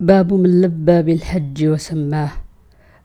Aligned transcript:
باب 0.00 0.32
من 0.32 0.60
لبى 0.60 1.02
بالحج 1.02 1.66
وسماه. 1.66 2.30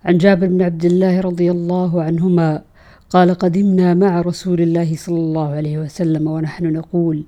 عن 0.05 0.17
جابر 0.17 0.47
بن 0.47 0.61
عبد 0.61 0.85
الله 0.85 1.19
رضي 1.19 1.51
الله 1.51 2.03
عنهما 2.03 2.61
قال 3.09 3.33
قدمنا 3.33 3.93
مع 3.93 4.21
رسول 4.21 4.61
الله 4.61 4.95
صلى 4.95 5.17
الله 5.17 5.49
عليه 5.49 5.77
وسلم 5.77 6.27
ونحن 6.27 6.73
نقول 6.73 7.23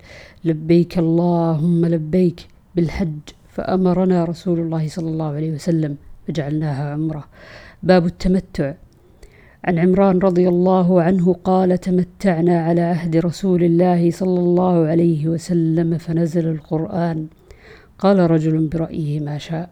لبيك 0.46 0.97
اللهم 0.97 1.86
لبيك 1.86 2.39
بالحج 2.76 3.20
فأمرنا 3.50 4.25
رسول 4.25 4.60
الله 4.60 4.88
صلى 4.88 5.10
الله 5.10 5.32
عليه 5.34 5.52
وسلم 5.52 5.96
فجعلناها 6.28 6.93
عمرة. 6.93 7.23
باب 7.84 8.05
التمتع. 8.05 8.73
عن 9.64 9.80
عمران 9.80 10.20
رضي 10.20 10.50
الله 10.50 11.02
عنه 11.02 11.34
قال 11.34 11.78
تمتعنا 11.78 12.62
على 12.62 12.82
عهد 12.82 13.18
رسول 13.18 13.64
الله 13.64 14.12
صلى 14.12 14.39
الله 14.39 14.86
عليه 14.86 15.28
وسلم 15.28 15.98
فنزل 15.98 16.48
القرآن 16.48 17.28
قال 18.02 18.31
رجل 18.31 18.68
برأيه 18.68 19.19
ما 19.19 19.37
شاء. 19.37 19.69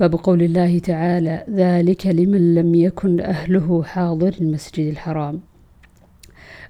باب 0.00 0.14
قول 0.14 0.42
الله 0.42 0.78
تعالى 0.78 1.44
ذلك 1.50 2.06
لمن 2.06 2.54
لم 2.54 2.74
يكن 2.74 3.20
أهله 3.20 3.82
حاضر 3.82 4.34
المسجد 4.40 4.86
الحرام 4.86 5.40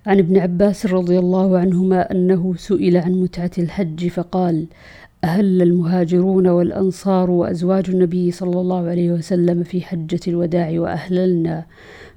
عن 0.07 0.19
ابن 0.19 0.39
عباس 0.39 0.87
رضي 0.87 1.19
الله 1.19 1.59
عنهما 1.59 2.13
أنه 2.13 2.55
سئل 2.57 2.97
عن 2.97 3.13
متعة 3.13 3.51
الحج 3.59 4.09
فقال 4.09 4.67
أهل 5.25 5.63
المهاجرون 5.63 6.49
والأنصار 6.49 7.31
وأزواج 7.31 7.91
النبي 7.91 8.31
صلى 8.31 8.61
الله 8.61 8.89
عليه 8.89 9.13
وسلم 9.13 9.63
في 9.63 9.81
حجة 9.81 10.21
الوداع 10.29 10.71
وأهللنا 10.81 11.67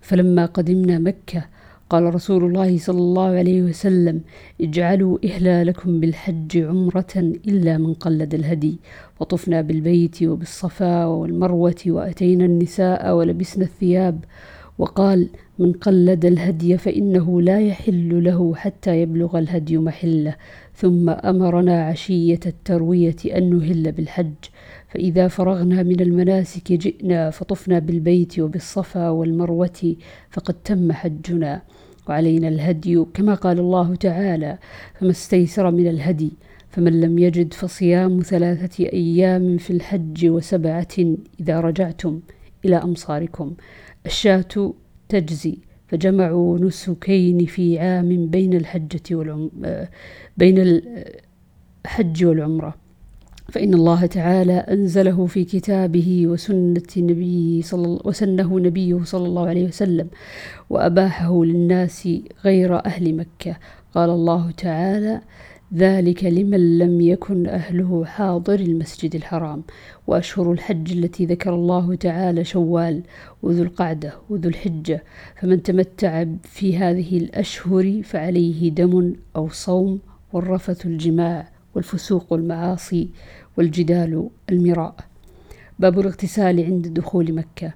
فلما 0.01 0.45
قدمنا 0.45 0.99
مكة 0.99 1.45
قال 1.89 2.15
رسول 2.15 2.43
الله 2.43 2.77
صلى 2.77 2.97
الله 2.97 3.27
عليه 3.27 3.61
وسلم 3.61 4.21
اجعلوا 4.61 5.17
إهلالكم 5.25 5.99
بالحج 5.99 6.57
عمرة 6.57 7.13
إلا 7.17 7.77
من 7.77 7.93
قلد 7.93 8.33
الهدي 8.33 8.79
وطفنا 9.19 9.61
بالبيت 9.61 10.23
وبالصفا 10.23 11.05
والمروة 11.05 11.81
وأتينا 11.87 12.45
النساء 12.45 13.15
ولبسنا 13.15 13.63
الثياب. 13.65 14.23
وقال 14.77 15.29
من 15.59 15.71
قلد 15.71 16.25
الهدي 16.25 16.77
فإنه 16.77 17.41
لا 17.41 17.61
يحل 17.61 18.23
له 18.23 18.55
حتى 18.55 19.01
يبلغ 19.01 19.39
الهدي 19.39 19.77
محله. 19.77 20.35
ثم 20.75 21.09
أمرنا 21.09 21.85
عشية 21.85 22.39
التروية 22.45 23.15
أن 23.25 23.49
نهل 23.49 23.91
بالحج. 23.91 24.33
فإذا 24.87 25.27
فرغنا 25.27 25.83
من 25.83 25.99
المناسك 25.99 26.73
جئنا 26.73 27.29
فطفنا 27.29 27.79
بالبيت 27.79 28.39
وبالصفا 28.39 29.09
والمروة 29.09 29.95
فقد 30.31 30.53
تم 30.53 30.91
حجنا. 30.91 31.61
وعلينا 32.09 32.47
الهدي 32.47 33.05
كما 33.13 33.33
قال 33.33 33.59
الله 33.59 33.95
تعالى 33.95 34.57
فما 34.99 35.11
استيسر 35.11 35.71
من 35.71 35.87
الهدي 35.87 36.31
فمن 36.69 37.01
لم 37.01 37.19
يجد 37.19 37.53
فصيام 37.53 38.19
ثلاثة 38.19 38.83
أيام 38.85 39.57
في 39.57 39.73
الحج 39.73 40.29
وسبعة 40.29 41.15
إذا 41.39 41.59
رجعتم 41.59 42.19
إلى 42.65 42.75
أمصاركم. 42.75 43.53
الشاة 44.05 44.73
تجزي 45.09 45.57
فجمعوا 45.87 46.59
نسكين 46.59 47.45
في 47.45 47.79
عام 47.79 48.27
بين 48.27 48.53
الحجة 48.53 49.15
والعم 49.15 49.49
بين 50.37 50.81
الحج 51.85 52.25
والعمرة. 52.25 52.75
فإن 53.51 53.73
الله 53.73 54.05
تعالى 54.05 54.53
أنزله 54.53 55.25
في 55.25 55.43
كتابه 55.43 56.23
وسنة 56.27 56.83
نبيه 56.97 57.61
صلى 57.61 57.99
وسنه 58.05 58.59
نبيه 58.59 59.03
صلى 59.03 59.25
الله 59.25 59.47
عليه 59.47 59.65
وسلم 59.67 60.07
وأباحه 60.69 61.43
للناس 61.43 62.09
غير 62.45 62.85
أهل 62.85 63.15
مكة. 63.15 63.57
قال 63.95 64.09
الله 64.09 64.51
تعالى 64.51 65.21
ذلك 65.75 66.23
لمن 66.23 66.77
لم 66.77 67.01
يكن 67.01 67.47
أهله 67.47 68.05
حاضر 68.05 68.59
المسجد 68.59 69.15
الحرام 69.15 69.63
وأشهر 70.07 70.51
الحج 70.51 70.91
التي 70.97 71.25
ذكر 71.25 71.55
الله 71.55 71.95
تعالى 71.95 72.43
شوال 72.43 73.03
وذو 73.43 73.63
القعدة 73.63 74.13
وذو 74.29 74.49
الحجة. 74.49 75.03
فمن 75.41 75.63
تمتع 75.63 76.25
في 76.43 76.77
هذه 76.77 77.17
الأشهر 77.17 78.01
فعليه 78.03 78.69
دم 78.69 79.13
أو 79.35 79.49
صوم 79.49 79.99
والرفث 80.33 80.85
الجماع 80.85 81.49
والفسوق 81.75 82.33
والمعاصي 82.33 83.09
والجدال 83.57 84.29
المراء. 84.49 84.95
باب 85.79 85.99
الاغتسال 85.99 86.65
عند 86.65 86.87
دخول 86.87 87.33
مكة. 87.33 87.73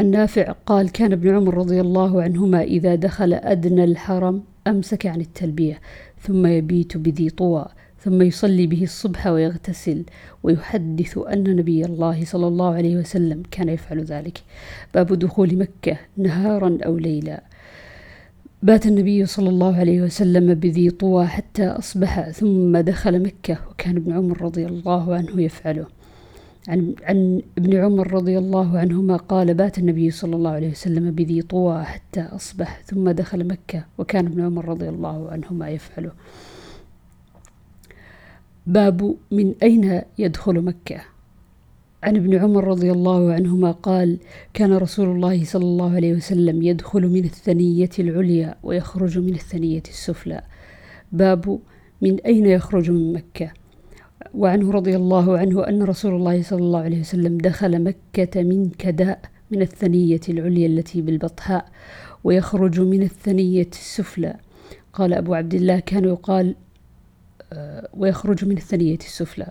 النافع 0.00 0.52
قال 0.66 0.92
كان 0.92 1.12
ابن 1.12 1.36
عمر 1.36 1.54
رضي 1.54 1.80
الله 1.80 2.22
عنهما 2.22 2.62
إذا 2.62 2.94
دخل 2.94 3.34
أدنى 3.34 3.84
الحرم 3.84 4.42
أمسك 4.66 5.06
عن 5.06 5.20
التلبية 5.20 5.80
ثم 6.22 6.46
يبيت 6.46 6.96
بذي 6.96 7.30
طوى 7.30 7.66
ثم 8.04 8.22
يصلي 8.22 8.66
به 8.66 8.82
الصبح 8.82 9.26
ويغتسل 9.26 10.04
ويحدث 10.42 11.18
أن 11.18 11.56
نبي 11.56 11.84
الله 11.84 12.24
صلى 12.24 12.46
الله 12.46 12.74
عليه 12.74 12.96
وسلم 12.96 13.42
كان 13.50 13.68
يفعل 13.68 14.04
ذلك. 14.04 14.42
باب 14.94 15.18
دخول 15.18 15.56
مكة 15.56 15.98
نهارا 16.16 16.78
أو 16.86 16.98
ليلا. 16.98 17.42
بات 18.62 18.86
النبي 18.86 19.26
صلى 19.26 19.48
الله 19.48 19.76
عليه 19.76 20.02
وسلم 20.02 20.54
بذي 20.54 20.90
طوى 20.90 21.26
حتى 21.26 21.66
أصبح 21.66 22.30
ثم 22.30 22.76
دخل 22.78 23.22
مكة 23.22 23.58
وكان 23.70 23.96
ابن 23.96 24.12
عمر 24.12 24.42
رضي 24.42 24.66
الله 24.66 25.14
عنه 25.14 25.42
يفعله. 25.42 25.86
عن, 26.68 26.94
عن 27.02 27.42
ابن 27.58 27.76
عمر 27.76 28.12
رضي 28.12 28.38
الله 28.38 28.78
عنهما 28.78 29.16
قال 29.16 29.54
بات 29.54 29.78
النبي 29.78 30.10
صلى 30.10 30.36
الله 30.36 30.50
عليه 30.50 30.70
وسلم 30.70 31.10
بذي 31.10 31.42
طوى 31.42 31.84
حتى 31.84 32.20
أصبح 32.20 32.82
ثم 32.86 33.10
دخل 33.10 33.46
مكة 33.46 33.84
وكان 33.98 34.26
ابن 34.26 34.40
عمر 34.40 34.68
رضي 34.68 34.88
الله 34.88 35.30
عنهما 35.30 35.70
يفعله. 35.70 36.12
باب 38.66 39.16
من 39.30 39.54
أين 39.62 40.02
يدخل 40.18 40.60
مكة؟ 40.60 41.00
عن 42.02 42.16
ابن 42.16 42.34
عمر 42.34 42.64
رضي 42.64 42.92
الله 42.92 43.32
عنهما 43.32 43.70
قال 43.70 44.18
كان 44.54 44.72
رسول 44.72 45.08
الله 45.08 45.44
صلى 45.44 45.64
الله 45.64 45.94
عليه 45.94 46.14
وسلم 46.14 46.62
يدخل 46.62 47.08
من 47.08 47.24
الثنية 47.24 47.90
العليا 47.98 48.54
ويخرج 48.62 49.18
من 49.18 49.34
الثنية 49.34 49.82
السفلى. 49.88 50.42
باب 51.12 51.60
من 52.02 52.20
أين 52.20 52.46
يخرج 52.46 52.90
من 52.90 53.12
مكة؟ 53.12 53.59
وعنه 54.34 54.70
رضي 54.72 54.96
الله 54.96 55.38
عنه 55.38 55.68
أن 55.68 55.82
رسول 55.82 56.14
الله 56.14 56.42
صلى 56.42 56.58
الله 56.58 56.80
عليه 56.80 57.00
وسلم 57.00 57.38
دخل 57.38 57.82
مكة 57.82 58.42
من 58.42 58.70
كداء 58.70 59.20
من 59.50 59.62
الثنية 59.62 60.20
العليا 60.28 60.66
التي 60.66 61.02
بالبطحاء 61.02 61.68
ويخرج 62.24 62.80
من 62.80 63.02
الثنية 63.02 63.70
السفلى. 63.72 64.36
قال 64.92 65.14
أبو 65.14 65.34
عبد 65.34 65.54
الله 65.54 65.80
كان 65.80 66.04
يقال 66.04 66.54
آه، 67.52 67.88
ويخرج 67.94 68.44
من 68.44 68.56
الثنية 68.56 68.98
السفلى. 68.98 69.50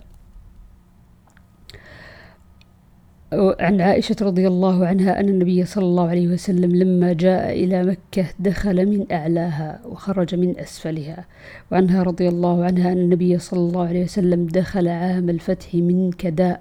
عن 3.32 3.80
عائشة 3.80 4.16
رضي 4.22 4.46
الله 4.48 4.86
عنها 4.86 5.20
أن 5.20 5.28
النبي 5.28 5.64
صلى 5.64 5.84
الله 5.84 6.08
عليه 6.08 6.28
وسلم 6.28 6.76
لما 6.76 7.12
جاء 7.12 7.64
إلى 7.64 7.84
مكة 7.84 8.26
دخل 8.38 8.86
من 8.86 9.06
أعلاها 9.12 9.80
وخرج 9.86 10.34
من 10.34 10.58
أسفلها 10.58 11.24
وعنها 11.72 12.02
رضي 12.02 12.28
الله 12.28 12.64
عنها 12.64 12.92
أن 12.92 12.98
النبي 12.98 13.38
صلى 13.38 13.60
الله 13.60 13.86
عليه 13.86 14.04
وسلم 14.04 14.46
دخل 14.46 14.88
عام 14.88 15.30
الفتح 15.30 15.74
من 15.74 16.12
كداء 16.12 16.60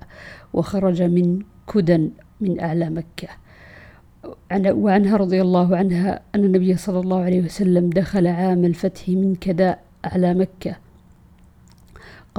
وخرج 0.54 1.02
من 1.02 1.40
كدن 1.74 2.10
من 2.42 2.60
أعلى 2.60 2.90
مكة. 2.90 3.28
وعنها 4.72 5.18
رضي 5.18 5.42
الله 5.42 5.78
عنها 5.78 6.22
أن 6.36 6.44
النبي 6.44 6.78
صلى 6.78 7.00
الله 7.00 7.22
عليه 7.22 7.42
وسلم 7.42 7.90
دخل 7.90 8.28
عام 8.28 8.66
الفتح 8.66 9.10
من 9.10 9.36
كداء 9.36 9.80
أعلى 10.06 10.34
مكة 10.34 10.76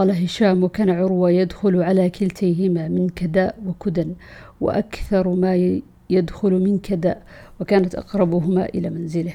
قال 0.01 0.25
هشام 0.25 0.65
وكان 0.65 0.91
عروة 0.91 1.31
يدخل 1.31 1.83
على 1.83 2.11
كلتيهما 2.11 2.89
من 2.89 3.09
كداء 3.09 3.57
وكدن 3.67 4.15
وأكثر 4.61 5.29
ما 5.29 5.81
يدخل 6.11 6.51
من 6.51 6.79
كداء 6.79 7.23
وكانت 7.61 7.95
أقربهما 7.95 8.65
إلى 8.65 8.91
منزله. 8.91 9.35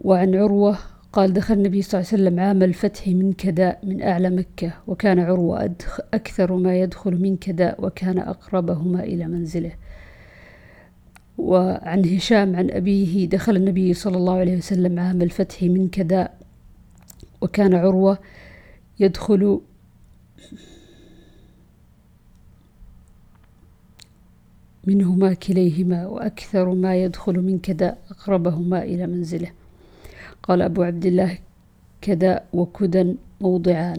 وعن 0.00 0.34
عروة 0.34 0.78
قال 1.12 1.32
دخل 1.32 1.54
النبي 1.54 1.82
صلى 1.82 2.00
الله 2.00 2.10
عليه 2.12 2.22
وسلم 2.22 2.40
عام 2.40 2.62
الفتح 2.62 3.08
من 3.08 3.32
كداء 3.32 3.80
من 3.82 4.02
أعلى 4.02 4.30
مكة 4.30 4.72
وكان 4.86 5.18
عروة 5.18 5.74
أكثر 6.14 6.56
ما 6.56 6.76
يدخل 6.80 7.20
من 7.20 7.36
كداء 7.36 7.84
وكان 7.86 8.18
أقربهما 8.18 9.04
إلى 9.04 9.26
منزله. 9.26 9.72
وعن 11.38 12.04
هشام 12.04 12.56
عن 12.56 12.70
أبيه 12.70 13.28
دخل 13.28 13.56
النبي 13.56 13.94
صلى 13.94 14.16
الله 14.16 14.34
عليه 14.34 14.56
وسلم 14.56 14.98
عام 14.98 15.22
الفتح 15.22 15.62
من 15.62 15.88
كداء 15.88 16.38
وكان 17.40 17.74
عروة 17.74 18.18
يدخل 19.00 19.60
منهما 24.86 25.34
كليهما 25.34 26.06
وأكثر 26.06 26.74
ما 26.74 26.96
يدخل 26.96 27.40
من 27.40 27.58
كداء 27.58 27.98
أقربهما 28.10 28.82
إلى 28.82 29.06
منزله. 29.06 29.50
قال 30.42 30.62
أبو 30.62 30.82
عبد 30.82 31.06
الله 31.06 31.38
كداء 32.00 32.46
وكدن 32.52 33.16
موضعان. 33.40 33.92